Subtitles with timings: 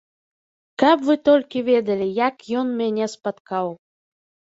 [0.83, 3.65] Каб вы толькі ведалі, як ён мяне спаткаў!